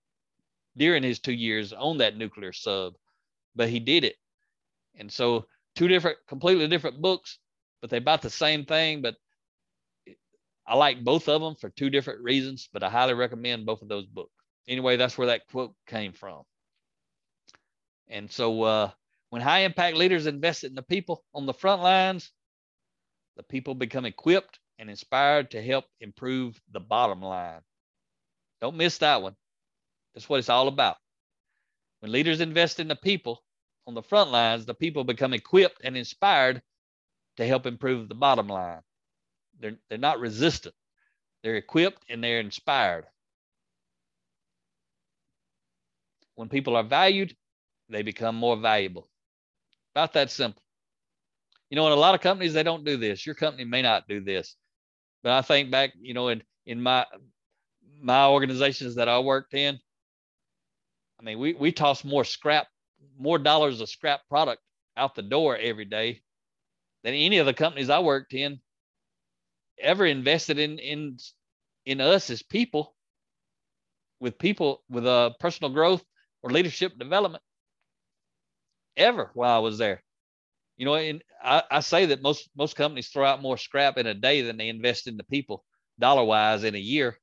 during 0.76 1.02
his 1.02 1.20
two 1.20 1.32
years 1.32 1.72
on 1.72 1.98
that 1.98 2.18
nuclear 2.18 2.52
sub, 2.52 2.92
but 3.56 3.70
he 3.70 3.80
did 3.80 4.04
it. 4.04 4.16
And 4.94 5.10
so, 5.10 5.46
two 5.74 5.88
different, 5.88 6.18
completely 6.28 6.68
different 6.68 7.00
books, 7.00 7.38
but 7.80 7.88
they're 7.88 7.98
about 7.98 8.20
the 8.20 8.28
same 8.28 8.66
thing. 8.66 9.00
But 9.00 9.14
I 10.66 10.76
like 10.76 11.02
both 11.02 11.30
of 11.30 11.40
them 11.40 11.54
for 11.54 11.70
two 11.70 11.88
different 11.88 12.20
reasons, 12.22 12.68
but 12.70 12.82
I 12.82 12.90
highly 12.90 13.14
recommend 13.14 13.64
both 13.64 13.80
of 13.80 13.88
those 13.88 14.06
books. 14.06 14.32
Anyway, 14.68 14.98
that's 14.98 15.16
where 15.16 15.28
that 15.28 15.46
quote 15.50 15.74
came 15.86 16.12
from. 16.12 16.42
And 18.08 18.30
so, 18.30 18.62
uh, 18.64 18.90
when 19.30 19.40
high 19.40 19.60
impact 19.60 19.96
leaders 19.96 20.26
invest 20.26 20.62
in 20.62 20.74
the 20.74 20.82
people 20.82 21.24
on 21.34 21.46
the 21.46 21.54
front 21.54 21.80
lines, 21.80 22.30
the 23.38 23.42
people 23.42 23.74
become 23.74 24.04
equipped 24.04 24.58
and 24.78 24.90
inspired 24.90 25.50
to 25.52 25.62
help 25.62 25.84
improve 26.00 26.60
the 26.72 26.80
bottom 26.80 27.20
line. 27.22 27.60
Don't 28.60 28.76
miss 28.76 28.98
that 28.98 29.22
one. 29.22 29.36
That's 30.14 30.28
what 30.28 30.38
it's 30.38 30.48
all 30.48 30.68
about. 30.68 30.96
When 32.00 32.12
leaders 32.12 32.40
invest 32.40 32.80
in 32.80 32.88
the 32.88 32.96
people 32.96 33.42
on 33.86 33.94
the 33.94 34.02
front 34.02 34.30
lines, 34.30 34.66
the 34.66 34.74
people 34.74 35.04
become 35.04 35.32
equipped 35.32 35.80
and 35.84 35.96
inspired 35.96 36.62
to 37.36 37.46
help 37.46 37.66
improve 37.66 38.08
the 38.08 38.14
bottom 38.14 38.48
line. 38.48 38.80
They're, 39.60 39.76
they're 39.88 39.98
not 39.98 40.20
resistant, 40.20 40.74
they're 41.42 41.56
equipped 41.56 42.04
and 42.08 42.22
they're 42.22 42.40
inspired. 42.40 43.06
When 46.34 46.48
people 46.48 46.76
are 46.76 46.82
valued, 46.82 47.36
they 47.88 48.02
become 48.02 48.34
more 48.34 48.56
valuable. 48.56 49.08
About 49.94 50.14
that 50.14 50.30
simple. 50.30 50.62
You 51.70 51.76
know, 51.76 51.86
in 51.86 51.92
a 51.92 51.96
lot 51.96 52.14
of 52.14 52.20
companies, 52.20 52.52
they 52.54 52.62
don't 52.62 52.84
do 52.84 52.96
this. 52.96 53.24
Your 53.24 53.34
company 53.34 53.64
may 53.64 53.82
not 53.82 54.08
do 54.08 54.20
this. 54.20 54.56
But 55.24 55.32
I 55.32 55.42
think 55.42 55.70
back, 55.70 55.94
you 55.98 56.14
know, 56.14 56.28
in, 56.28 56.42
in 56.66 56.80
my 56.80 57.06
my 58.00 58.26
organizations 58.26 58.96
that 58.96 59.08
I 59.08 59.18
worked 59.20 59.54
in, 59.54 59.80
I 61.18 61.22
mean, 61.22 61.38
we, 61.38 61.54
we 61.54 61.72
toss 61.72 62.04
more 62.04 62.24
scrap, 62.24 62.66
more 63.18 63.38
dollars 63.38 63.80
of 63.80 63.88
scrap 63.88 64.20
product 64.28 64.60
out 64.98 65.14
the 65.14 65.22
door 65.22 65.56
every 65.56 65.86
day 65.86 66.20
than 67.02 67.14
any 67.14 67.38
of 67.38 67.46
the 67.46 67.54
companies 67.54 67.88
I 67.88 68.00
worked 68.00 68.34
in 68.34 68.60
ever 69.80 70.04
invested 70.04 70.58
in 70.58 70.78
in 70.78 71.16
in 71.86 72.00
us 72.02 72.28
as 72.28 72.42
people 72.42 72.94
with 74.20 74.38
people 74.38 74.82
with 74.90 75.06
a 75.06 75.10
uh, 75.10 75.30
personal 75.40 75.72
growth 75.72 76.04
or 76.42 76.50
leadership 76.50 76.98
development 76.98 77.42
ever 78.96 79.30
while 79.32 79.56
I 79.56 79.60
was 79.60 79.78
there. 79.78 80.02
You 80.76 80.86
know, 80.86 80.94
and 80.94 81.22
I, 81.42 81.62
I 81.70 81.80
say 81.80 82.06
that 82.06 82.22
most 82.22 82.48
most 82.56 82.76
companies 82.76 83.08
throw 83.08 83.24
out 83.24 83.42
more 83.42 83.56
scrap 83.58 83.96
in 83.98 84.06
a 84.06 84.14
day 84.14 84.42
than 84.42 84.56
they 84.56 84.68
invest 84.68 85.06
in 85.06 85.16
the 85.16 85.24
people 85.24 85.64
dollar 85.98 86.24
wise 86.24 86.64
in 86.64 86.74
a 86.74 86.78
year. 86.78 87.18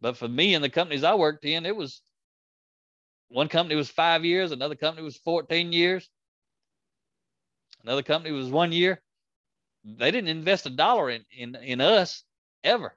But 0.00 0.16
for 0.16 0.28
me 0.28 0.54
and 0.54 0.64
the 0.64 0.70
companies 0.70 1.04
I 1.04 1.14
worked 1.14 1.44
in, 1.44 1.64
it 1.66 1.76
was 1.76 2.02
one 3.28 3.48
company 3.48 3.76
was 3.76 3.90
five 3.90 4.24
years, 4.24 4.52
another 4.52 4.74
company 4.74 5.04
was 5.04 5.16
14 5.18 5.72
years, 5.72 6.08
another 7.84 8.02
company 8.02 8.34
was 8.34 8.50
one 8.50 8.72
year. 8.72 9.00
They 9.84 10.10
didn't 10.10 10.28
invest 10.28 10.66
a 10.66 10.70
dollar 10.70 11.10
in 11.10 11.24
in, 11.30 11.54
in 11.56 11.80
us 11.80 12.24
ever. 12.64 12.96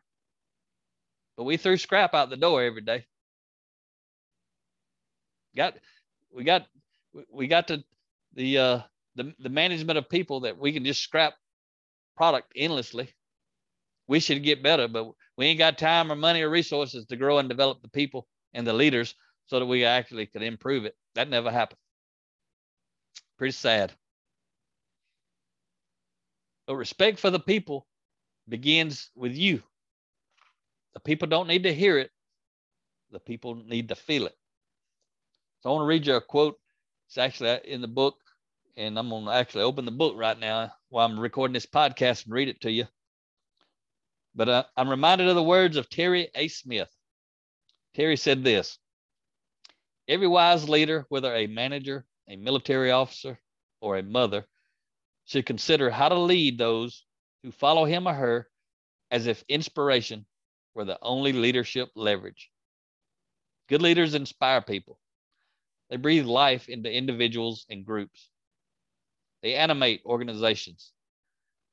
But 1.38 1.44
we 1.44 1.58
threw 1.58 1.78
scrap 1.78 2.14
out 2.16 2.30
the 2.30 2.38
door 2.38 2.64
every 2.64 2.82
day. 2.82 3.06
Got 5.56 5.76
we 6.36 6.44
got 6.44 6.68
we 7.32 7.48
got 7.48 7.68
to 7.68 7.84
the 8.34 8.58
uh 8.58 8.80
the, 9.20 9.34
the 9.40 9.50
management 9.50 9.98
of 9.98 10.10
people 10.10 10.42
that 10.42 10.58
we 10.58 10.72
can 10.72 10.86
just 10.86 11.04
scrap 11.04 11.34
product 12.16 12.52
endlessly. 12.56 13.10
We 14.08 14.20
should 14.20 14.44
get 14.44 14.64
better, 14.64 14.88
but 14.88 15.12
we 15.38 15.46
ain't 15.46 15.60
got 15.60 15.78
time 15.78 16.12
or 16.12 16.16
money 16.16 16.42
or 16.42 16.50
resources 16.50 17.06
to 17.06 17.16
grow 17.16 17.38
and 17.38 17.48
develop 17.48 17.82
the 17.82 17.90
people 17.90 18.28
and 18.54 18.66
the 18.66 18.74
leaders 18.74 19.14
so 19.46 19.60
that 19.60 19.66
we 19.66 19.86
actually 19.86 20.26
could 20.26 20.42
improve 20.42 20.86
it. 20.86 20.96
That 21.16 21.30
never 21.30 21.52
happened. 21.52 21.80
Pretty 23.38 23.52
sad. 23.52 23.92
But 26.66 26.76
respect 26.76 27.20
for 27.20 27.30
the 27.30 27.40
people 27.40 27.88
begins 28.48 29.10
with 29.16 29.36
you. 29.36 29.62
The 30.94 31.00
people 31.00 31.28
don't 31.28 31.48
need 31.48 31.64
to 31.64 31.74
hear 31.74 31.98
it, 31.98 32.12
the 33.12 33.20
people 33.20 33.56
need 33.56 33.90
to 33.90 33.96
feel 33.96 34.26
it. 34.26 34.36
So 35.62 35.70
I 35.70 35.74
want 35.74 35.84
to 35.84 35.88
read 35.88 36.08
you 36.08 36.16
a 36.16 36.22
quote. 36.22 36.58
It's 37.08 37.18
actually 37.18 37.60
in 37.66 37.82
the 37.82 37.88
book 37.88 38.16
and 38.80 38.98
I'm 38.98 39.10
to 39.10 39.30
actually 39.30 39.64
open 39.64 39.84
the 39.84 39.92
book 39.92 40.16
right 40.18 40.40
now 40.40 40.72
while 40.88 41.06
I'm 41.06 41.20
recording 41.20 41.54
this 41.54 41.66
podcast 41.66 42.24
and 42.24 42.34
read 42.34 42.48
it 42.48 42.62
to 42.62 42.72
you. 42.72 42.86
But 44.34 44.48
uh, 44.48 44.64
I'm 44.78 44.88
reminded 44.88 45.28
of 45.28 45.36
the 45.36 45.44
words 45.44 45.76
of 45.76 45.90
Terry 45.90 46.30
A. 46.34 46.48
Smith. 46.48 46.88
Terry 47.94 48.16
said 48.16 48.42
this 48.42 48.80
Every 50.08 50.28
wise 50.28 50.70
leader, 50.70 51.06
whether 51.10 51.36
a 51.36 51.46
manager, 51.46 52.06
a 52.30 52.38
military 52.38 52.90
officer, 52.90 53.38
or 53.82 53.98
a 53.98 54.04
mother, 54.04 54.48
should 55.26 55.46
consider 55.46 55.90
how 55.90 56.08
to 56.08 56.18
lead 56.18 56.58
those 56.58 57.06
who 57.44 57.52
follow 57.52 57.84
him 57.84 58.08
or 58.08 58.14
her 58.14 58.48
as 59.12 59.28
if 59.28 59.44
inspiration 59.50 60.26
were 60.74 60.86
the 60.86 61.00
only 61.02 61.34
leadership 61.34 61.90
leverage. 61.96 62.50
Good 63.68 63.82
leaders 63.82 64.14
inspire 64.14 64.62
people, 64.62 65.02
they 65.90 65.98
breathe 65.98 66.26
life 66.26 66.70
into 66.70 66.90
individuals 66.90 67.66
and 67.70 67.86
groups. 67.86 68.30
They 69.42 69.56
animate 69.56 70.02
organizations. 70.06 70.92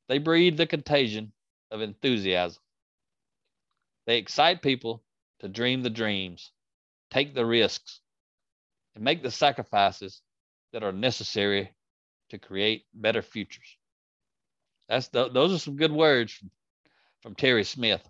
They 0.08 0.18
breed 0.18 0.56
the 0.56 0.66
contagion 0.66 1.32
of 1.70 1.80
enthusiasm. 1.80 2.62
They 4.06 4.18
excite 4.18 4.62
people 4.62 5.02
to 5.40 5.48
dream 5.48 5.82
the 5.82 5.90
dreams, 5.90 6.52
take 7.10 7.34
the 7.34 7.44
risks, 7.44 8.00
and 8.94 9.04
make 9.04 9.22
the 9.22 9.30
sacrifices 9.30 10.22
that 10.72 10.84
are 10.84 10.92
necessary 10.92 11.72
to 12.30 12.38
create 12.38 12.84
better 12.94 13.22
futures. 13.22 13.76
That's 14.88 15.08
the, 15.08 15.28
those 15.28 15.52
are 15.52 15.58
some 15.58 15.76
good 15.76 15.92
words 15.92 16.32
from, 16.32 16.50
from 17.22 17.34
Terry 17.34 17.64
Smith. 17.64 18.08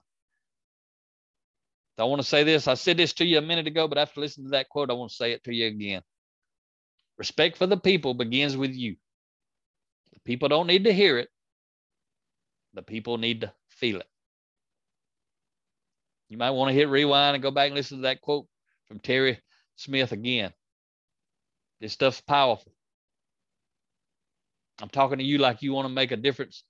I 1.98 2.04
want 2.04 2.20
to 2.20 2.28
say 2.28 2.44
this. 2.44 2.68
I 2.68 2.74
said 2.74 2.98
this 2.98 3.14
to 3.14 3.24
you 3.24 3.38
a 3.38 3.42
minute 3.42 3.66
ago, 3.66 3.88
but 3.88 3.96
after 3.96 4.20
listening 4.20 4.48
to 4.48 4.50
that 4.50 4.68
quote, 4.68 4.90
I 4.90 4.94
want 4.94 5.10
to 5.10 5.16
say 5.16 5.32
it 5.32 5.44
to 5.44 5.54
you 5.54 5.66
again. 5.66 6.02
Respect 7.16 7.56
for 7.56 7.66
the 7.66 7.78
people 7.78 8.12
begins 8.12 8.54
with 8.54 8.74
you. 8.74 8.96
People 10.24 10.48
don't 10.48 10.66
need 10.66 10.84
to 10.84 10.92
hear 10.92 11.18
it, 11.18 11.28
the 12.74 12.82
people 12.82 13.18
need 13.18 13.42
to 13.42 13.52
feel 13.68 13.98
it. 14.00 14.08
You 16.28 16.38
might 16.38 16.50
want 16.50 16.70
to 16.70 16.74
hit 16.74 16.88
rewind 16.88 17.34
and 17.34 17.42
go 17.42 17.50
back 17.50 17.66
and 17.66 17.74
listen 17.76 17.98
to 17.98 18.02
that 18.02 18.20
quote 18.20 18.46
from 18.86 18.98
Terry 18.98 19.38
Smith 19.76 20.12
again. 20.12 20.52
This 21.80 21.92
stuff's 21.92 22.20
powerful. 22.20 22.72
I'm 24.80 24.88
talking 24.88 25.18
to 25.18 25.24
you 25.24 25.38
like 25.38 25.62
you 25.62 25.72
want 25.72 25.86
to 25.86 25.92
make 25.92 26.10
a 26.10 26.16
difference 26.16 26.64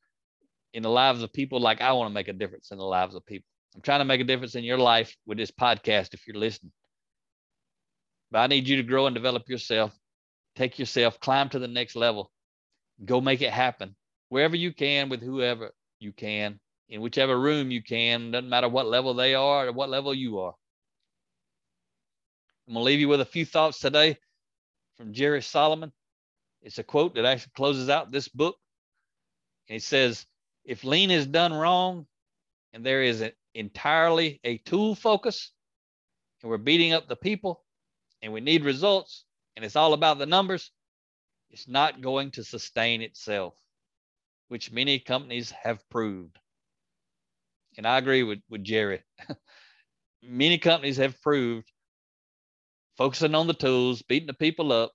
in 0.75 0.83
the 0.83 0.91
lives 0.91 1.23
of 1.23 1.33
people, 1.33 1.61
like 1.61 1.81
I 1.81 1.93
want 1.93 2.11
to 2.11 2.15
make 2.15 2.29
a 2.29 2.33
difference 2.33 2.71
in 2.71 2.79
the 2.79 2.85
lives 2.85 3.15
of 3.15 3.25
people. 3.25 3.49
I'm 3.75 3.81
trying 3.83 4.01
to 4.01 4.05
make 4.05 4.21
a 4.21 4.25
difference 4.25 4.55
in 4.55 4.65
your 4.65 4.79
life 4.79 5.17
with 5.27 5.39
this 5.39 5.51
podcast 5.51 6.15
if 6.15 6.27
you're 6.27 6.37
listening. 6.37 6.73
But 8.31 8.41
I 8.41 8.47
need 8.47 8.69
you 8.69 8.77
to 8.77 8.83
grow 8.83 9.07
and 9.07 9.15
develop 9.15 9.49
yourself, 9.49 9.97
take 10.55 10.79
yourself, 10.79 11.19
climb 11.21 11.49
to 11.51 11.59
the 11.59 11.69
next 11.69 11.97
level, 11.97 12.31
go 13.05 13.21
make 13.21 13.43
it 13.43 13.53
happen 13.53 13.95
wherever 14.29 14.57
you 14.57 14.73
can 14.73 15.09
with 15.09 15.23
whoever 15.23 15.73
you 16.01 16.13
can, 16.13 16.59
in 16.89 17.01
whichever 17.01 17.39
room 17.39 17.71
you 17.71 17.83
can, 17.83 18.31
doesn't 18.31 18.49
matter 18.49 18.69
what 18.69 18.87
level 18.87 19.15
they 19.15 19.35
are 19.35 19.69
or 19.69 19.73
what 19.73 19.89
level 19.89 20.15
you 20.15 20.39
are. 20.41 20.55
I'm 22.67 22.75
going 22.75 22.83
to 22.83 22.85
leave 22.85 23.01
you 23.01 23.09
with 23.09 23.21
a 23.21 23.25
few 23.27 23.45
thoughts 23.47 23.79
today 23.79 24.19
from 24.97 25.13
Jerry 25.13 25.43
Solomon. 25.43 25.93
It's 26.63 26.79
a 26.79 26.83
quote 26.83 27.15
that 27.15 27.25
actually 27.25 27.53
closes 27.55 27.89
out 27.89 28.11
this 28.11 28.29
book. 28.29 28.57
And 29.69 29.77
it 29.77 29.83
says, 29.83 30.27
If 30.65 30.83
lean 30.83 31.11
is 31.11 31.27
done 31.27 31.53
wrong 31.53 32.07
and 32.73 32.85
there 32.85 33.03
is 33.03 33.21
an 33.21 33.33
entirely 33.55 34.41
a 34.43 34.59
tool 34.59 34.95
focus, 34.95 35.53
and 36.43 36.51
we're 36.51 36.59
beating 36.59 36.93
up 36.93 37.09
the 37.09 37.17
people 37.17 37.63
and 38.21 38.33
we 38.33 38.41
need 38.41 38.65
results, 38.65 39.25
and 39.55 39.65
it's 39.65 39.77
all 39.77 39.93
about 39.93 40.19
the 40.19 40.27
numbers, 40.27 40.73
it's 41.57 41.67
not 41.67 42.03
going 42.03 42.33
to 42.33 42.45
sustain 42.45 43.01
itself, 43.01 43.55
which 44.49 44.71
many 44.71 44.99
companies 44.99 45.51
have 45.53 45.83
proved. 45.89 46.37
And 47.79 47.87
I 47.87 47.97
agree 47.97 48.23
with, 48.25 48.41
with 48.51 48.63
Jerry. 48.63 49.03
many 50.23 50.59
companies 50.59 50.99
have 50.99 51.19
proved 51.23 51.67
focusing 52.99 53.35
on 53.35 53.47
the 53.47 53.55
tools, 53.55 54.03
beating 54.03 54.27
the 54.27 54.35
people 54.35 54.71
up, 54.71 54.93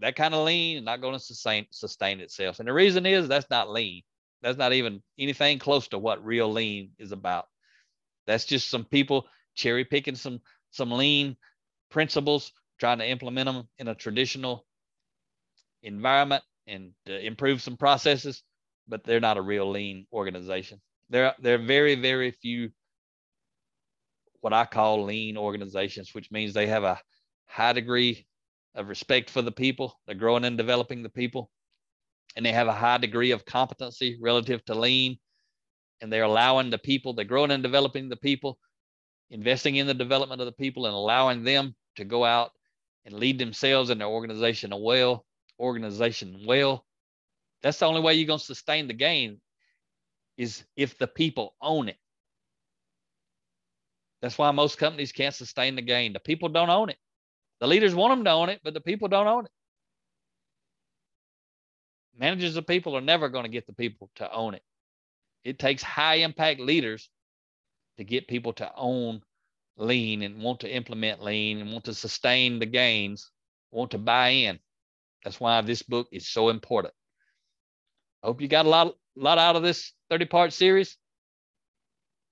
that 0.00 0.14
kind 0.14 0.34
of 0.34 0.44
lean 0.44 0.76
is 0.76 0.84
not 0.84 1.00
going 1.00 1.14
to 1.14 1.18
sustain 1.18 1.64
sustain 1.70 2.20
itself. 2.20 2.58
And 2.58 2.68
the 2.68 2.74
reason 2.74 3.06
is 3.06 3.28
that's 3.28 3.48
not 3.48 3.70
lean. 3.70 4.02
That's 4.42 4.58
not 4.58 4.74
even 4.74 5.02
anything 5.18 5.58
close 5.58 5.88
to 5.88 5.98
what 5.98 6.22
real 6.22 6.52
lean 6.52 6.90
is 6.98 7.12
about. 7.12 7.46
That's 8.26 8.44
just 8.44 8.68
some 8.68 8.84
people 8.84 9.24
cherry 9.54 9.86
picking 9.86 10.16
some 10.16 10.42
some 10.70 10.92
lean 10.92 11.38
principles, 11.90 12.52
trying 12.78 12.98
to 12.98 13.08
implement 13.08 13.46
them 13.46 13.68
in 13.78 13.88
a 13.88 13.94
traditional 13.94 14.66
environment 15.82 16.42
and 16.66 16.92
improve 17.06 17.62
some 17.62 17.76
processes, 17.76 18.42
but 18.86 19.04
they're 19.04 19.20
not 19.20 19.36
a 19.36 19.42
real 19.42 19.70
lean 19.70 20.06
organization. 20.12 20.80
There, 21.10 21.34
there 21.40 21.54
are 21.54 21.64
very, 21.64 21.94
very 21.94 22.30
few 22.30 22.70
what 24.40 24.52
I 24.52 24.64
call 24.64 25.04
lean 25.04 25.36
organizations, 25.36 26.10
which 26.14 26.30
means 26.30 26.54
they 26.54 26.68
have 26.68 26.84
a 26.84 27.00
high 27.46 27.72
degree 27.72 28.26
of 28.74 28.88
respect 28.88 29.30
for 29.30 29.42
the 29.42 29.52
people. 29.52 29.98
They're 30.06 30.14
growing 30.14 30.44
and 30.44 30.56
developing 30.56 31.02
the 31.02 31.08
people, 31.08 31.50
and 32.36 32.46
they 32.46 32.52
have 32.52 32.68
a 32.68 32.72
high 32.72 32.98
degree 32.98 33.32
of 33.32 33.44
competency 33.44 34.18
relative 34.20 34.64
to 34.66 34.74
lean. 34.74 35.18
And 36.00 36.12
they're 36.12 36.22
allowing 36.22 36.70
the 36.70 36.78
people, 36.78 37.12
they're 37.12 37.24
growing 37.24 37.50
and 37.50 37.62
developing 37.62 38.08
the 38.08 38.16
people, 38.16 38.56
investing 39.30 39.76
in 39.76 39.88
the 39.88 39.94
development 39.94 40.40
of 40.40 40.46
the 40.46 40.52
people, 40.52 40.86
and 40.86 40.94
allowing 40.94 41.42
them 41.42 41.74
to 41.96 42.04
go 42.04 42.24
out 42.24 42.52
and 43.04 43.14
lead 43.14 43.38
themselves 43.38 43.90
and 43.90 44.00
their 44.00 44.06
organization 44.06 44.72
well. 44.78 45.24
Organization 45.58 46.44
well. 46.46 46.84
That's 47.62 47.78
the 47.78 47.86
only 47.86 48.00
way 48.00 48.14
you're 48.14 48.26
going 48.26 48.38
to 48.38 48.44
sustain 48.44 48.86
the 48.86 48.94
gain 48.94 49.40
is 50.36 50.64
if 50.76 50.96
the 50.98 51.08
people 51.08 51.54
own 51.60 51.88
it. 51.88 51.96
That's 54.22 54.38
why 54.38 54.50
most 54.50 54.78
companies 54.78 55.12
can't 55.12 55.34
sustain 55.34 55.76
the 55.76 55.82
gain. 55.82 56.12
The 56.12 56.20
people 56.20 56.48
don't 56.48 56.70
own 56.70 56.90
it. 56.90 56.98
The 57.60 57.66
leaders 57.66 57.94
want 57.94 58.12
them 58.12 58.24
to 58.24 58.30
own 58.30 58.48
it, 58.48 58.60
but 58.62 58.74
the 58.74 58.80
people 58.80 59.08
don't 59.08 59.26
own 59.26 59.44
it. 59.44 59.50
Managers 62.16 62.56
of 62.56 62.66
people 62.66 62.96
are 62.96 63.00
never 63.00 63.28
going 63.28 63.44
to 63.44 63.50
get 63.50 63.66
the 63.66 63.72
people 63.72 64.10
to 64.16 64.32
own 64.32 64.54
it. 64.54 64.62
It 65.44 65.58
takes 65.58 65.82
high 65.82 66.16
impact 66.16 66.60
leaders 66.60 67.08
to 67.96 68.04
get 68.04 68.28
people 68.28 68.52
to 68.54 68.70
own 68.76 69.22
lean 69.76 70.22
and 70.22 70.42
want 70.42 70.60
to 70.60 70.72
implement 70.72 71.22
lean 71.22 71.60
and 71.60 71.72
want 71.72 71.84
to 71.84 71.94
sustain 71.94 72.58
the 72.58 72.66
gains, 72.66 73.30
want 73.70 73.92
to 73.92 73.98
buy 73.98 74.30
in. 74.30 74.58
That's 75.24 75.40
why 75.40 75.60
this 75.60 75.82
book 75.82 76.08
is 76.12 76.28
so 76.28 76.48
important. 76.48 76.94
I 78.22 78.28
hope 78.28 78.40
you 78.40 78.48
got 78.48 78.66
a 78.66 78.68
lot, 78.68 78.94
lot 79.16 79.38
out 79.38 79.56
of 79.56 79.62
this 79.62 79.92
30 80.10 80.26
part 80.26 80.52
series. 80.52 80.96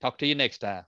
Talk 0.00 0.18
to 0.18 0.26
you 0.26 0.34
next 0.34 0.58
time. 0.58 0.84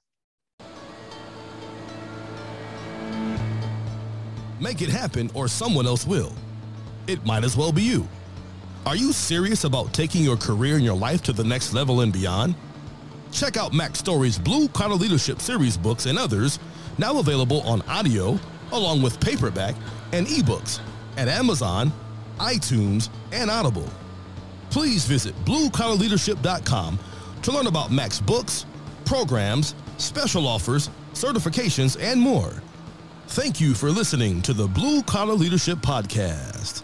Make 4.60 4.82
it 4.82 4.88
happen 4.88 5.30
or 5.34 5.48
someone 5.48 5.86
else 5.86 6.06
will. 6.06 6.32
It 7.06 7.24
might 7.24 7.44
as 7.44 7.56
well 7.56 7.72
be 7.72 7.82
you. 7.82 8.08
Are 8.86 8.96
you 8.96 9.12
serious 9.12 9.64
about 9.64 9.92
taking 9.92 10.22
your 10.22 10.36
career 10.36 10.76
and 10.76 10.84
your 10.84 10.96
life 10.96 11.22
to 11.22 11.32
the 11.32 11.44
next 11.44 11.72
level 11.74 12.00
and 12.00 12.12
beyond? 12.12 12.54
Check 13.30 13.56
out 13.56 13.72
Mack 13.72 13.94
Story's 13.94 14.38
Blue 14.38 14.68
Collar 14.68 14.94
Leadership 14.94 15.40
Series 15.40 15.76
books 15.76 16.06
and 16.06 16.18
others, 16.18 16.58
now 16.96 17.18
available 17.18 17.60
on 17.62 17.82
audio, 17.82 18.38
along 18.72 19.02
with 19.02 19.20
paperback 19.20 19.74
and 20.12 20.26
ebooks 20.26 20.80
at 21.18 21.28
Amazon, 21.28 21.92
iTunes, 22.38 23.10
and 23.32 23.50
Audible. 23.50 23.88
Please 24.70 25.04
visit 25.04 25.34
bluecollarleadership.com 25.44 26.98
to 27.42 27.52
learn 27.52 27.66
about 27.66 27.90
Mack's 27.90 28.20
books, 28.20 28.64
programs, 29.04 29.74
special 29.98 30.46
offers, 30.46 30.88
certifications, 31.12 32.00
and 32.00 32.20
more. 32.20 32.62
Thank 33.28 33.60
you 33.60 33.74
for 33.74 33.90
listening 33.90 34.40
to 34.42 34.54
the 34.54 34.66
Blue 34.66 35.02
Collar 35.02 35.34
Leadership 35.34 35.78
Podcast. 35.78 36.82